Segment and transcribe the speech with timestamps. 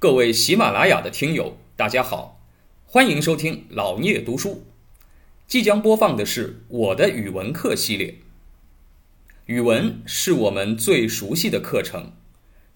[0.00, 2.40] 各位喜马拉雅的听友，大家好，
[2.86, 4.62] 欢迎收听老聂读书。
[5.48, 8.14] 即将播放的是我的语文课系列。
[9.46, 12.12] 语文是我们最熟悉的课程，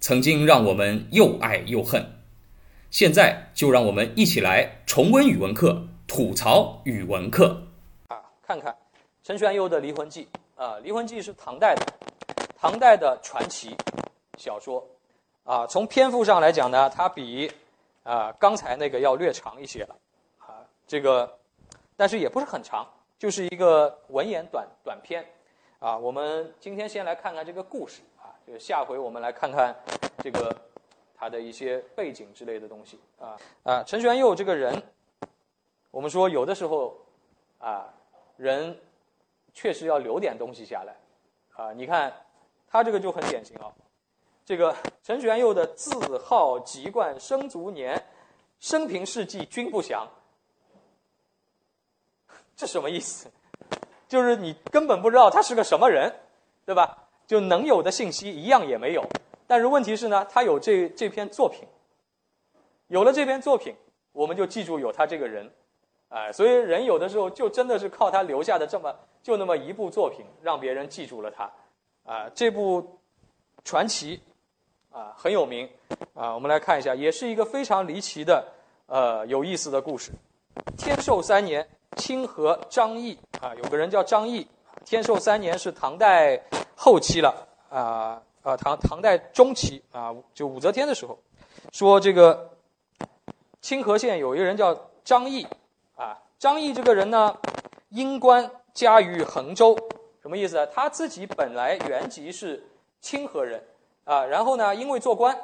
[0.01, 2.05] 曾经让我们又爱又恨。
[2.91, 7.69] 现在就让我们一起来重温语文课，吐槽语文课。
[8.09, 8.75] 啊，看看
[9.23, 10.27] 陈玄佑的《离魂记》
[10.61, 11.87] 啊，《离魂记》是唐代的，
[12.59, 13.77] 唐代的传奇
[14.37, 14.85] 小说。
[15.45, 17.53] 啊，从篇幅上来讲呢，它比
[18.03, 19.97] 啊刚才那个要略长一些了。
[20.39, 21.39] 啊，这个。
[21.95, 25.25] 但是也不是很长，就是一个文言短短篇，
[25.79, 29.77] 啊，我们今天先来看看这个故事啊，就下回我们来看看
[30.19, 30.57] 这个
[31.15, 34.83] 他的一些背景之类的东西啊啊，陈玄佑这个人，
[35.93, 36.97] 我们说有的时候
[37.59, 37.87] 啊，
[38.37, 38.77] 人
[39.53, 40.97] 确实要留点东西下来
[41.55, 42.13] 啊，你看
[42.67, 43.71] 他这个就很典型啊，
[44.45, 48.03] 这个陈玄佑的字号籍贯生卒年
[48.59, 50.09] 生平事迹均不详。
[52.57, 53.31] 这什么意思？
[54.09, 56.13] 就是你根本不知道他是个什么人，
[56.67, 57.09] 对吧？
[57.27, 59.03] 就能有的信息一样也没有。
[59.47, 61.67] 但是问题是呢，他有这这篇作品，
[62.89, 63.75] 有了这篇作品，
[64.13, 65.51] 我们就记住有他这个人，
[66.09, 71.51] 哎，所以人有的时候就真的是靠他留下的这么就那么一部作品，让别人记住了他，
[72.05, 72.99] 啊，这部
[73.65, 74.21] 传奇
[74.93, 75.69] 啊很有名
[76.15, 78.47] 啊，我们来看一下，也是一个非常离奇的
[78.87, 80.13] 呃有意思的故事。
[80.77, 81.67] 天寿三年。
[81.99, 84.49] 清河张毅啊，有个人叫张毅。
[84.83, 86.43] 天寿三年是唐代
[86.75, 91.19] 后期了啊啊，唐唐代中期啊，就武则天的时候，
[91.71, 92.51] 说这个
[93.61, 95.47] 清河县有一个人叫张毅
[95.95, 96.19] 啊。
[96.39, 97.37] 张毅这个人呢，
[97.91, 99.77] 因官家于衡州，
[100.23, 100.67] 什么意思？
[100.73, 102.67] 他自己本来原籍是
[103.03, 103.63] 清河人
[104.05, 105.39] 啊，然后呢，因为做官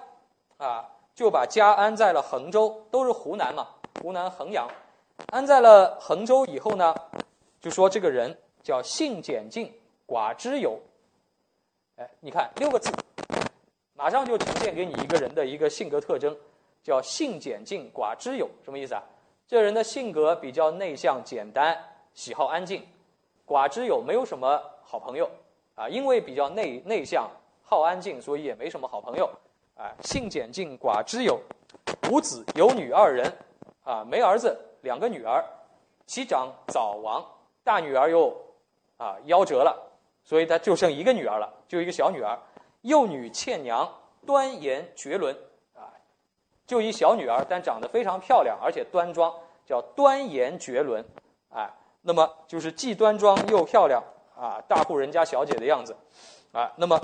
[0.57, 3.69] 啊，就把家安在了衡州，都是湖南嘛，
[4.03, 4.69] 湖南衡阳。
[5.31, 6.95] 安在了衡州以后呢，
[7.61, 9.73] 就说这个人叫性简静，
[10.07, 10.79] 寡之友。
[11.97, 12.91] 哎，你看六个字，
[13.95, 16.37] 马上就呈现给你一个人的一个性格特征，
[16.83, 19.03] 叫性简静，寡之友，什么意思啊？
[19.47, 21.77] 这个人的性格比较内向、简单，
[22.15, 22.87] 喜好安静，
[23.47, 25.29] 寡之友，没有什么好朋友
[25.75, 25.89] 啊。
[25.89, 27.29] 因为比较内内向、
[27.69, 29.29] 好安静，所以也没什么好朋友。
[29.77, 31.39] 啊，性简静，寡之友，
[32.11, 33.31] 无子有女二人，
[33.85, 34.59] 啊，没儿子。
[34.81, 35.45] 两个女儿，
[36.07, 37.23] 其长早亡，
[37.63, 38.35] 大女儿又
[38.97, 39.77] 啊夭折了，
[40.25, 42.39] 所以他就剩一个女儿了，就一个小女儿。
[42.81, 43.87] 幼女倩娘，
[44.25, 45.37] 端严绝伦
[45.75, 45.93] 啊，
[46.67, 49.35] 就一小女儿，但长得非常漂亮，而且端庄，
[49.67, 51.05] 叫端严绝伦。
[51.51, 54.03] 哎，那么就是既端庄又漂亮
[54.35, 55.95] 啊，大户人家小姐的样子
[56.53, 56.73] 啊。
[56.77, 56.99] 那么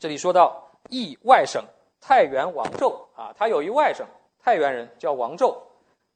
[0.00, 1.62] 这里说到义外甥
[2.00, 4.02] 太原王胄啊，他有一外甥
[4.42, 5.54] 太原人叫王胄。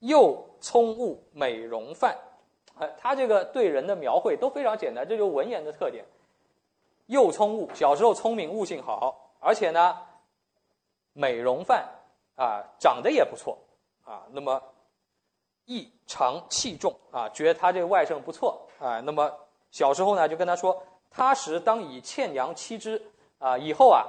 [0.01, 2.15] 又聪悟美容范，
[2.79, 6.05] 哎，他这个对人的描绘都非常简单，这就是文言的特点。
[7.07, 9.97] 又聪悟，小时候聪明，悟性好，而且呢，
[11.15, 11.89] 美容范
[12.37, 13.57] 啊，长得也不错
[14.05, 14.27] 啊。
[14.31, 14.63] 那么，
[15.65, 19.01] 异常器重啊，觉得他这个外甥不错啊。
[19.01, 19.33] 那么
[19.71, 23.01] 小时候呢，就跟他说：“他时当以倩娘妻之
[23.45, 24.07] 啊，以后啊，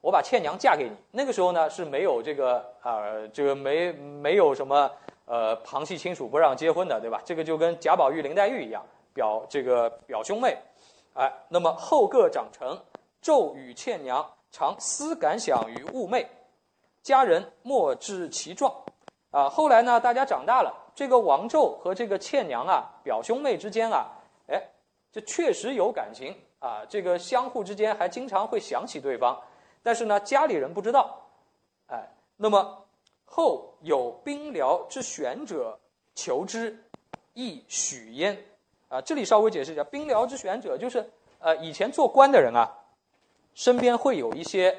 [0.00, 4.90] 我把倩娘嫁给你。”那个时候呢是没有这个啊，这个没没有什么。
[5.30, 7.20] 呃，旁系亲属不让结婚的，对吧？
[7.22, 8.82] 这个就跟贾宝玉、林黛玉一样，
[9.12, 10.56] 表这个表兄妹，
[11.12, 12.80] 哎，那么后各长成，
[13.20, 16.24] 骤与倩娘常思感想于寤寐，
[17.02, 18.74] 家人莫知其状，
[19.30, 24.06] 啊，后来呢，大家长大了，这个王胄和这个倩娘啊，表兄妹之间啊，
[24.46, 24.58] 哎，
[25.12, 29.40] 这确实有感情啊，这个相互之间还经常会想起对方，
[29.82, 31.20] 但是呢，家里人不知道，
[31.88, 32.84] 哎，那么。
[33.30, 35.78] 后有兵僚之选者
[36.14, 36.82] 求之，
[37.34, 38.42] 亦许焉。
[38.88, 41.06] 啊，这里稍微解释一下，兵僚之选者就是
[41.38, 42.74] 呃以前做官的人啊，
[43.52, 44.74] 身边会有一些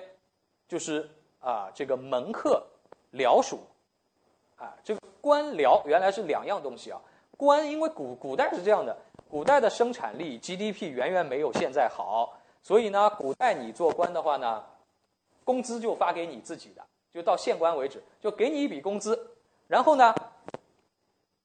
[0.67, 1.07] 就是
[1.39, 2.65] 啊这个门客
[3.13, 3.59] 僚属，
[4.57, 6.99] 啊这个官僚原来是两样东西啊。
[7.37, 8.97] 官因为古古代是这样的，
[9.29, 14.63] 古代的生产力 GDP 远远没有现在好，所以呢，古代你做官的话呢，
[15.43, 16.83] 工资就发给你自己的。
[17.13, 19.31] 就到县官为止，就给你一笔工资，
[19.67, 20.13] 然后呢，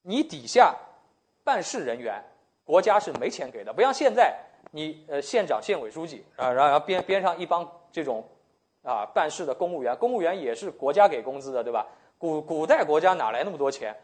[0.02, 0.75] 你底下
[1.42, 2.22] 办事人员，
[2.64, 4.38] 国家是没钱给的，不像现在，
[4.72, 8.22] 你呃县长、县委书记啊，然后边边上一帮这种
[8.82, 11.86] 啊办事的公务员，公务员也是国家给工资的，对吧？
[12.19, 13.96] 古古代国家哪来那么多钱？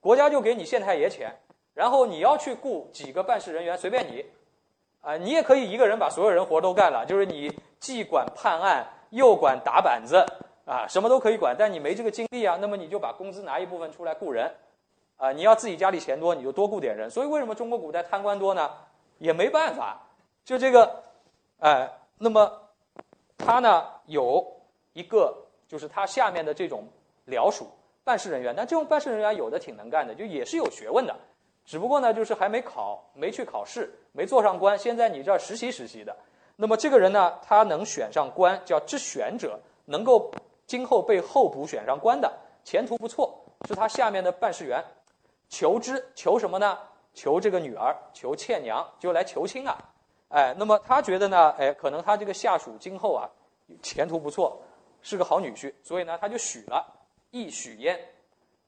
[0.00, 1.36] 国家就给你县太爷钱，
[1.74, 4.24] 然后你要去雇几个办事人员，随便你，
[5.00, 10.24] 啊，你也可以一个人把所有人活都干了，就是你既管判案，又管打板子。
[10.64, 14.48] 啊，什么都可以管，但你没这个精力啊，那么你就把工资拿一部分出来雇人，
[15.16, 17.10] 啊，你要自己家里钱多，你就多雇点人。
[17.10, 18.70] 所以为什么中国古代贪官多呢？
[19.18, 20.00] 也没办法，
[20.44, 21.02] 就这个，
[21.58, 22.48] 哎，那么
[23.36, 24.46] 他呢有
[24.92, 25.36] 一个
[25.66, 26.86] 就是他下面的这种
[27.26, 27.68] 僚属
[28.04, 31.14] 办事人员，但这种办事人员有的挺能干的，就也是有学问的，
[31.64, 36.16] 只不过呢就是还没考，没去考试，没做上官，先在你这儿实习实习的。
[36.56, 40.32] 那么这个人呢，他能选上官，叫知选者，能够。
[40.64, 42.32] 今后被候补选上官的
[42.64, 44.82] 前途不错，是他下面的办事员，
[45.50, 46.78] 求之求什么呢？
[47.12, 49.76] 求这个女儿，求倩娘，就来求亲啊！
[50.28, 51.50] 哎，那么他觉得呢？
[51.58, 53.28] 哎，可能他这个下属今后啊，
[53.82, 54.62] 前途不错，
[55.02, 56.86] 是个好女婿，所以呢，他就许了。
[57.32, 58.00] 亦许焉，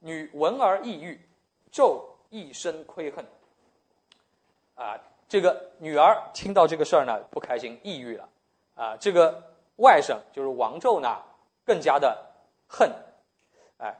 [0.01, 1.19] 女闻而异郁，
[1.73, 2.03] 昼
[2.35, 3.25] 一生亏恨。
[4.75, 4.99] 啊，
[5.29, 8.29] 这个女儿听到这个事儿呢，不开心，抑郁了。
[8.75, 9.41] 啊，这个
[9.77, 11.09] 外甥就是王胄呢。
[11.67, 12.23] 更加的
[12.69, 12.93] 恨，
[13.79, 13.97] 哎，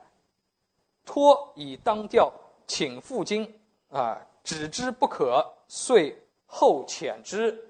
[1.07, 2.31] 托以当调，
[2.67, 3.51] 请赴京
[3.89, 6.15] 啊，止之不可，遂
[6.45, 7.67] 后遣之。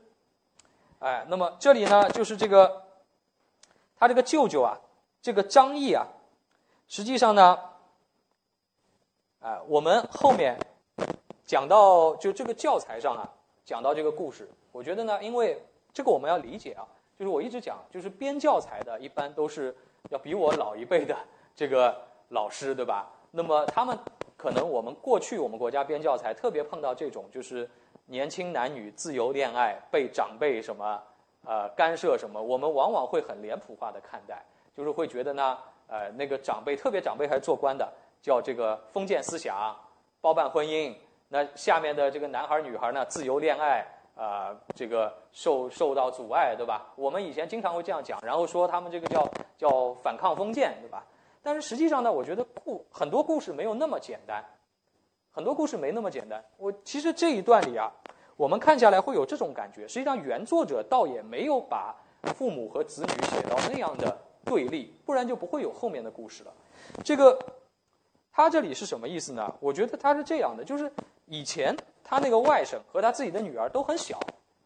[0.99, 2.82] 哎，那么这里呢，就是这个
[3.96, 4.76] 他这个舅舅啊，
[5.22, 6.05] 这个张毅啊，
[6.88, 7.56] 实际上呢，
[9.44, 10.56] 哎，我们后面
[11.44, 13.29] 讲到就这个教材上啊，
[13.62, 15.62] 讲到这个故事，我觉得呢，因为
[15.93, 16.88] 这个我们要理解啊。
[17.19, 19.76] 就是我一直讲，就是编教材的，一般都是
[20.08, 21.14] 要比我老一辈的
[21.55, 21.94] 这个
[22.31, 23.08] 老师，对吧？
[23.31, 23.96] 那么他们
[24.35, 27.69] 可能我们过去我们国家编教材特别碰到这种，就是
[28.06, 31.00] 年轻男女自由恋爱被长辈什么
[31.44, 34.43] 呃干涉什么，我们往往会很脸谱化的看待，
[34.75, 37.93] 就是会觉得呢，呃那个长辈特别长辈还是做官的，
[38.24, 39.76] 叫这个封建思想，
[40.22, 40.94] 包办婚姻，
[41.28, 43.86] 那下面的这个男孩女孩呢自由恋爱。
[44.16, 46.86] 啊，这个受受到阻碍，对吧？
[46.94, 49.28] 我们以前经常会这样讲，然后说他们这个叫
[49.58, 51.04] 叫反抗封建，对吧？
[51.42, 54.44] 但是实际上呢，我觉得故很多故事没有那么简单，
[55.32, 56.40] 很多故事没那么简单。
[56.58, 57.90] 我其实这一段里啊，
[58.36, 61.92] 我们看下来会有这种感觉，实际上原作者倒也没有把
[62.36, 66.52] 父母和子女写到那样的对立，不然就不会有后面的故事了。
[67.02, 67.36] 这个
[68.34, 69.54] 他这里是什么意思呢？
[69.60, 70.90] 我觉得他是这样的，就是
[71.26, 71.76] 以前。
[72.06, 74.20] 他那个外甥和他自己的女儿都很小，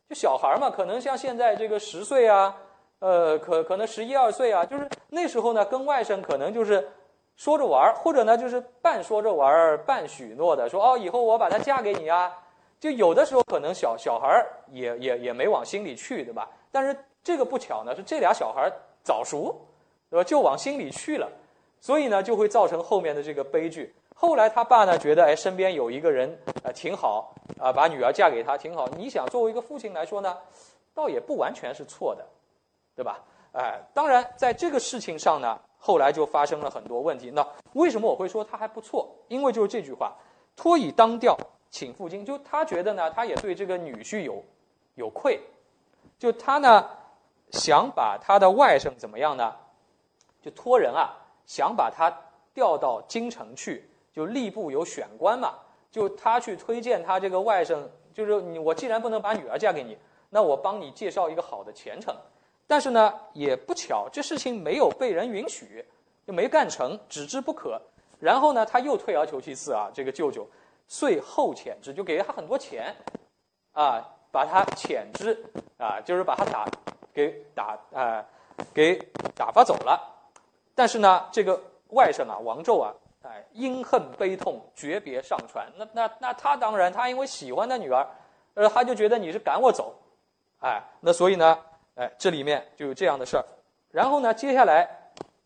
[0.08, 2.52] 就小孩嘛，可能像现在这个十岁啊，
[2.98, 6.90] 呃，可可能十一二岁啊，就是那时候呢，跟外甥可能就是
[7.36, 12.36] 说着玩或者呢就是半说着玩半许诺的，说哦，以后我把她嫁给你啊。
[12.80, 16.50] 就有的时候可能小小孩也也也没往心里去，对吧？
[16.72, 18.68] 但是这个不巧呢，是这俩小孩
[19.04, 19.54] 早熟，
[20.10, 20.24] 对吧？
[20.24, 21.30] 就往心里去了，
[21.80, 23.94] 所以呢，就会造成后面的这个悲剧。
[24.14, 28.88] 后来他爸呢觉得，哎，身边有一个人，呃，挺好，啊，把女儿嫁给他挺好。
[28.96, 30.36] 你想，作为一个父亲来说呢，
[30.92, 32.26] 倒也不完全是错的，
[32.96, 33.20] 对吧？
[33.52, 37.30] 哎，当然，在这个事情上呢，后来就发生了很多问题。
[37.30, 39.08] 那为什么我会说他还不错？
[39.28, 40.12] 因为就是这句话，
[40.56, 41.38] 托以当调，
[41.70, 42.24] 请赴京。
[42.24, 44.44] 就他觉得呢，他也对这个女婿有
[44.96, 45.40] 有愧，
[46.18, 46.90] 就他呢
[47.52, 49.54] 想把他的外甥怎么样呢？
[50.42, 51.16] 就托人啊，
[51.48, 52.08] 想把他
[52.54, 53.84] 调到京城去。
[54.10, 55.54] 就吏部有选官嘛，
[55.92, 59.96] 就他去推荐他这个外甥，就是你我既然不能把女儿嫁给你，
[60.28, 62.12] 那我帮你介绍一个好的前程。
[62.66, 65.84] 但是呢，也不巧，这事情没有被人允许，
[66.26, 67.80] 就没干成，只之不可。
[68.18, 70.44] 然后呢，他又退而求其次啊，这个舅舅，
[70.88, 72.92] 遂后遣之，就给了他很多钱，
[73.70, 75.44] 啊，把他遣之，
[75.76, 76.66] 啊，就是把他打，
[77.14, 78.26] 给打啊，
[78.74, 78.98] 给
[79.36, 80.17] 打发走了。
[80.78, 82.94] 但是呢，这个外甥啊，王胄啊。
[83.22, 85.66] 哎，因恨悲痛，诀别上船。
[85.76, 88.06] 那那那他当然，他因为喜欢他女儿，
[88.54, 89.92] 呃，他就觉得你是赶我走，
[90.60, 91.58] 哎，那所以呢，
[91.96, 93.44] 哎，这里面就有这样的事儿。
[93.90, 94.88] 然后呢，接下来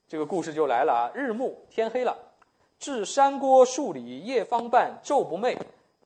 [0.07, 1.11] 这个故事就来了啊。
[1.15, 2.15] 日暮天黑了，
[2.79, 5.57] 至山郭数里，夜方半，昼不寐，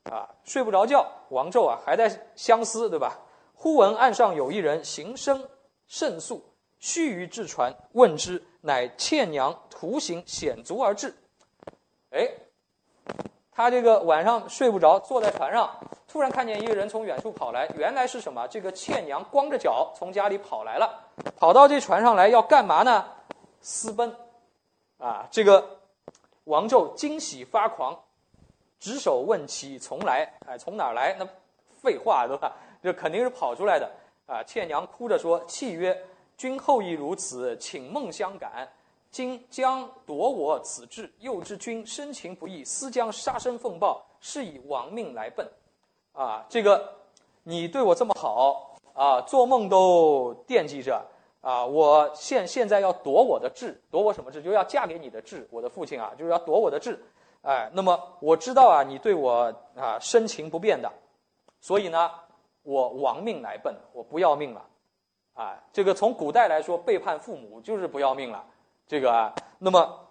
[0.04, 1.04] 啊，睡不着觉。
[1.30, 3.18] 王胄啊，还在相思，对吧？
[3.54, 5.44] 忽闻岸上有一人行声
[5.88, 6.40] 甚速，
[6.78, 11.14] 须臾至船，问之，乃倩娘徒行险足而至。
[12.10, 12.28] 哎，
[13.52, 15.70] 他这个晚上睡不着，坐在船上，
[16.08, 17.68] 突然看见一个人从远处跑来。
[17.76, 18.46] 原来是什么？
[18.48, 21.00] 这个倩娘光着脚从家里跑来了，
[21.36, 23.06] 跑到这船上来要干嘛呢？
[23.60, 24.14] 私奔！
[24.98, 25.78] 啊，这个
[26.44, 27.96] 王胄惊喜发狂，
[28.80, 30.34] 执手问其从来？
[30.46, 31.14] 哎，从哪儿来？
[31.18, 31.28] 那
[31.80, 32.52] 废话对吧？
[32.82, 33.90] 这肯定是跑出来的
[34.26, 34.42] 啊！
[34.44, 36.00] 倩娘哭着说：“契曰，
[36.36, 38.68] 君后亦如此，请梦相感。”
[39.08, 45.48] 今将夺我此志，又知君深情不义，思将杀身奉报，是以亡命来奔。
[46.12, 46.92] 啊，这个
[47.44, 51.02] 你对我这么好啊，做梦都惦记着
[51.40, 54.42] 啊，我现现在要夺我的志，夺我什么志？
[54.42, 57.02] 就要嫁给你的志，我的父亲啊，就是要夺我的志。
[57.40, 60.92] 哎，那么我知道啊，你对我啊深情不变的，
[61.62, 62.10] 所以呢，
[62.64, 64.62] 我亡命来奔，我不要命了。
[65.36, 68.44] 啊，这个从古代来说，背叛父母就是不要命了。
[68.88, 70.08] 这个啊，那么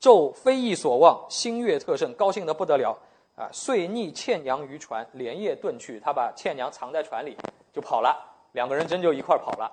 [0.00, 2.98] 纣非意所望，心悦特甚，高兴的不得了
[3.36, 6.00] 啊，遂逆倩娘于船，连夜遁去。
[6.00, 7.38] 他把倩娘藏在船里，
[7.72, 8.18] 就跑了。
[8.52, 9.72] 两个人真就一块跑了。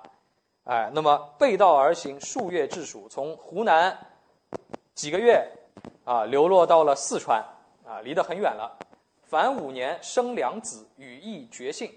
[0.64, 3.98] 哎，那么背道而行数月至蜀，从湖南
[4.94, 5.44] 几个月
[6.04, 7.44] 啊，流落到了四川
[7.84, 8.78] 啊，离得很远了。
[9.24, 11.92] 凡五年生两子，与义绝姓。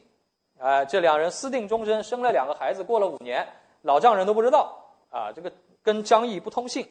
[0.60, 2.84] 啊，这两人私定终身，生了两个孩子。
[2.84, 3.48] 过了五年，
[3.84, 4.78] 老丈人都不知道
[5.10, 5.50] 啊，这个
[5.82, 6.86] 跟张毅不通信。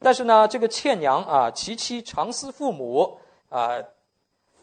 [0.00, 3.16] 但是呢，这个倩娘啊，其妻常思父母
[3.48, 3.80] 啊，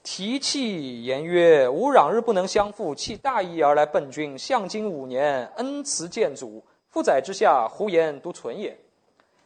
[0.04, 4.38] 提气言曰：“吾攘日不能相负，弃大义而来奔君。
[4.38, 8.78] 向今五年，恩慈见祖，父载之下，胡言独存也。”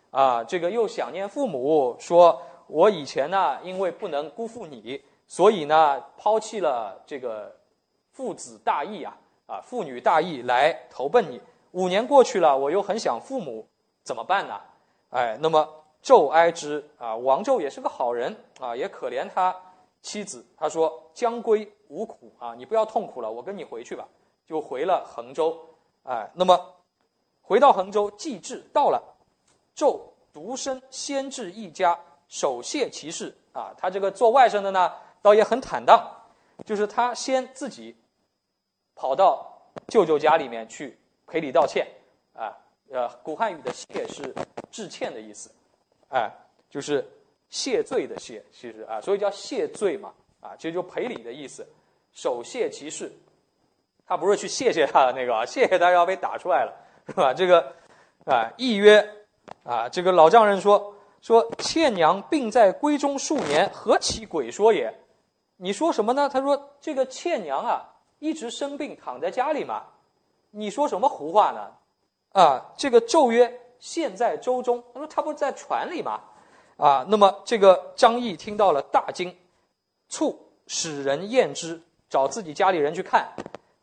[0.10, 7.56] 啊，这个又想念父母，说我以前呢，因为不能辜负你，所以呢，抛弃了这个。
[8.14, 9.18] 父子大义啊，
[9.48, 11.42] 啊，父女大义来投奔你。
[11.72, 13.68] 五年过去了，我又很想父母，
[14.04, 14.62] 怎么办呢？
[15.10, 15.68] 哎，那么
[16.04, 19.56] 纣哀之啊，王纣也是个好人啊，也可怜他
[20.04, 20.46] 妻子。
[20.56, 24.08] 他说：“将归无苦啊，你不要痛苦了，我跟你回去吧。”
[24.46, 25.60] 就回了衡州。
[26.04, 26.76] 哎，那么
[27.42, 29.02] 回到衡州，祭至到了，
[29.76, 30.00] 纣
[30.32, 33.74] 独身先至一家，守谢其事啊。
[33.76, 34.94] 他这个做外甥的呢，
[35.24, 36.06] 倒也很坦荡，
[36.64, 37.96] 就是他先自己。
[38.96, 39.46] 跑到
[39.88, 40.98] 舅舅家里面去
[41.28, 41.88] 赔礼道歉，
[42.34, 42.56] 啊，
[42.92, 44.34] 呃，古汉语的谢是
[44.72, 45.50] 致歉的意思，
[46.10, 46.32] 哎，
[46.70, 47.04] 就是
[47.50, 51.68] 谢罪的谢，其实啊，所以叫谢罪嘛，啊，其实就赔礼的意思，
[52.12, 53.12] 首谢其事，
[54.06, 56.74] 他不是去谢谢他的那个啊， 谢谢他要被打出来了，
[57.08, 57.34] 是吧？
[57.34, 57.74] 这个
[58.26, 59.04] 啊，意曰
[59.64, 64.94] 啊，这个老丈人说说倩娘病在闺中数年，何其鬼说也？
[65.58, 66.30] 你说什么呢？
[66.30, 67.90] 他说这个倩娘啊。
[68.24, 69.84] 一直生病躺在家里嘛，
[70.52, 71.72] 你说什么胡话呢？
[72.32, 76.22] 啊，这个咒曰：“现在舟中。”他说：“他不是在船里吗？”
[76.80, 79.36] 啊，那么这个张毅听到了大惊，
[80.08, 83.28] 促使人验之，找自己家里人去看。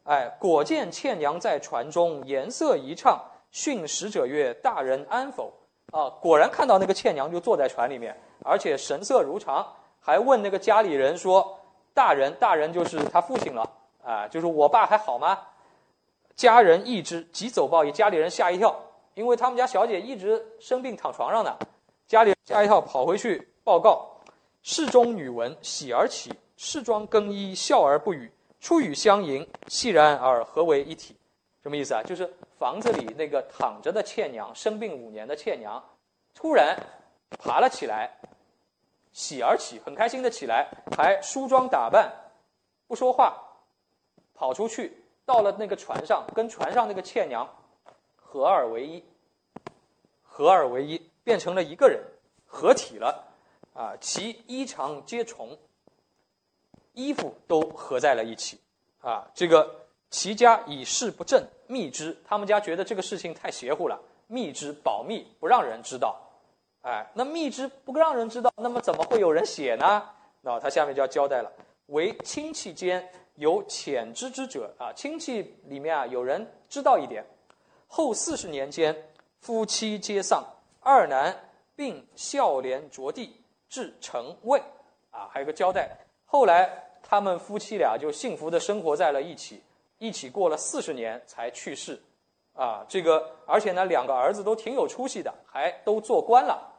[0.05, 3.23] 哎，果见倩娘在船中，颜色一畅。
[3.51, 5.53] 训使者曰：“大人安否？”
[5.93, 9.71] 啊，果然看到那个倩娘就坐在船里面，而且神色如常，
[10.01, 11.59] 还问那个家里人说
[11.93, 13.71] ：“大人，大人就是他父亲了。”
[14.03, 15.39] 啊，就是我爸还好吗？
[16.37, 18.75] 家人一知，急走报一，家里人吓一跳，
[19.15, 21.57] 因为他们家小姐一直生病躺床上呢。
[22.07, 24.09] 家里吓一跳，跑回去报告。
[24.63, 28.33] 室中女闻，喜而起，侍装更衣，笑而不语。
[28.61, 31.17] 出语相迎，细然而合为一体。
[31.63, 32.03] 什么意思啊？
[32.03, 35.83] 就是房子里那个躺着的倩娘，生病五年的倩娘，
[36.35, 36.79] 突然
[37.39, 38.11] 爬了起来，
[39.13, 42.11] 喜而起，很开心的起来，还梳妆打扮，
[42.87, 43.50] 不说话。
[44.41, 47.47] 跑出去，到了那个船上，跟船上那个倩娘
[48.17, 49.05] 合二为一，
[50.23, 52.03] 合二为一，变成了一个人，
[52.47, 53.23] 合体了，
[53.75, 55.59] 啊，其衣裳皆重，
[56.95, 58.59] 衣服都合在了一起，
[59.03, 59.71] 啊，这个
[60.09, 66.19] 其家以事不正，密之，他们家觉得这个事情太邪乎了，密之，保密，不让人知道，
[66.81, 70.09] 哎，那密之不让人知道，那么怎么会有人写呢？
[70.41, 71.53] 那他下面就要交代了，
[71.91, 73.09] 为亲戚间。
[73.37, 77.25] 有浅知之者啊，亲戚里面啊有人知道一点。
[77.87, 78.95] 后四十年间，
[79.39, 80.45] 夫妻皆丧，
[80.81, 81.35] 二男
[81.75, 83.35] 并孝廉着地，
[83.67, 84.61] 至成位。
[85.11, 85.89] 啊，还有个交代。
[86.27, 86.69] 后来
[87.03, 89.63] 他们夫妻俩就幸福的生活在了一起，
[89.97, 91.99] 一起过了四十年才去世。
[92.53, 96.71] 啊，这个而且呢，两个儿子都挺有出息的，还都做官了。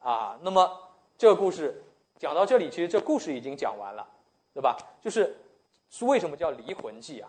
[0.00, 0.70] 啊，那么
[1.18, 1.84] 这个故事
[2.18, 4.08] 讲到这里，其实这故事已经讲完了，
[4.52, 4.76] 对吧？
[5.00, 5.36] 就是。
[5.94, 7.28] 是为什么叫离魂记啊？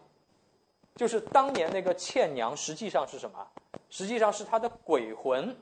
[0.95, 3.45] 就是当年那个倩娘实际上是什么？
[3.89, 5.53] 实际上是她的鬼魂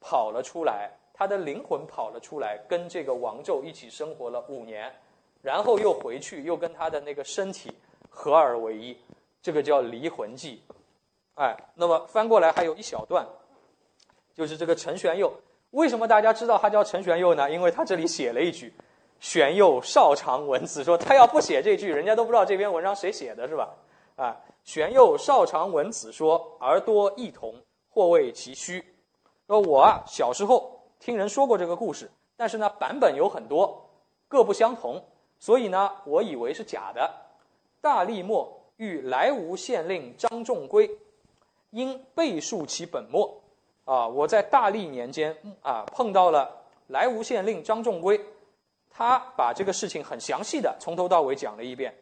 [0.00, 4.92] 跑了出来，她的灵魂跑了出来，跟这个王宙一起生活了五年，
[5.40, 7.72] 然后又回去，又跟他的那个身体
[8.10, 8.98] 合二为一，
[9.40, 10.60] 这个叫离魂记。
[11.36, 13.24] 哎，那么翻过来还有一小段，
[14.34, 15.32] 就是这个陈玄佑。
[15.70, 17.48] 为什么大家知道他叫陈玄佑呢？
[17.48, 18.74] 因为他这里写了一句。
[19.20, 23.68] 玄佑少长文子，说他要不写这句，人家都不知道这篇文章谁写的，是吧？
[24.16, 27.54] 啊，玄佑少长文子说，而多异同，
[27.90, 28.84] 或谓其虚。
[29.46, 33.88] 说我啊，小时候听人说过这个故事，但是呢，版本有很多，
[34.28, 35.02] 各不相同，
[35.38, 37.10] 所以呢，我以为是假的。
[37.80, 40.90] 大历末遇莱芜县令张仲圭，
[41.70, 43.40] 因背述其本末，
[43.84, 46.50] 啊，我在大历年间啊碰到了
[46.88, 48.20] 莱芜县令张仲圭，
[48.98, 51.94] 他把这个事情很详细的从头到尾讲了一遍。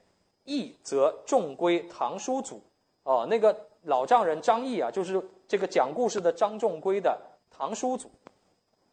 [0.44, 2.62] 义则重归堂叔祖，
[3.02, 8.10] 哦，那个老丈人张毅啊，就是这个讲故事的张仲圭的堂叔祖，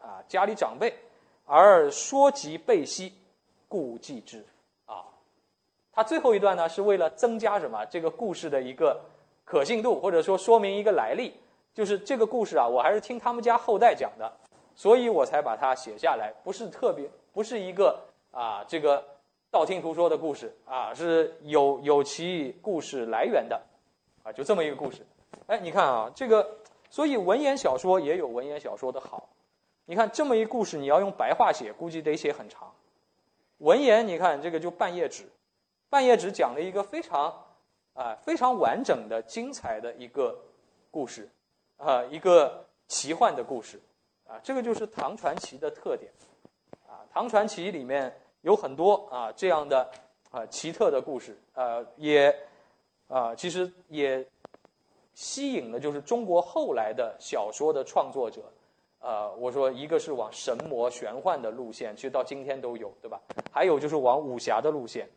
[0.02, 0.94] 啊，家里长辈，
[1.46, 3.14] 而说及背西，
[3.70, 4.44] 故记之，
[4.86, 5.06] 啊，
[5.94, 9.00] 他最后一段呢是为了增加什么这个故事的一个
[9.46, 11.34] 可信度，或者说说明一个来历，
[11.74, 14.30] 就是这个故事啊，我还是听他们家后代讲的，
[14.76, 18.00] 所以我才把它写下来，不是特别，不是一个
[18.32, 19.04] 啊这个。
[19.54, 23.62] 道听途说的故事啊，是有有其故事来源的，
[24.24, 25.06] 啊，就这么一个故事。
[25.46, 26.58] 哎，你看啊，这个，
[26.90, 29.30] 所以文言小说也有文言小说的好。
[29.86, 32.74] 你看这么一故事，你要用白话写，估计得写很长。
[33.60, 35.30] 文言，你看这个就半页纸，
[35.88, 37.46] 半页纸讲了一个非常
[37.94, 40.36] 啊非常完整的、精彩的一个
[40.90, 41.30] 故事，
[41.78, 43.80] 啊，一个奇幻的故事，
[44.28, 46.12] 啊，这个就是唐传奇的特点，
[47.14, 48.12] 唐传奇里面。
[48.44, 49.90] 有很多啊这样的
[50.30, 52.36] 啊奇特的故事，呃，也
[53.08, 54.28] 啊其实也
[55.14, 58.42] 吸引了就是中国后来的小说的创作者，
[59.00, 63.18] 呃，我说一个是往神魔玄幻的路线，其实到今天都有，对吧？
[63.50, 65.08] 还有就是往武侠的路线，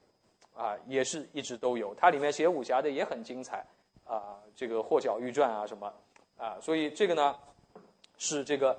[0.55, 1.93] 啊，也是一直都有。
[1.97, 3.67] 它里面写武侠的也很精彩，
[4.05, 5.93] 啊，这个《霍小玉传》啊什么，
[6.37, 7.35] 啊，所以这个呢
[8.19, 8.79] 是这个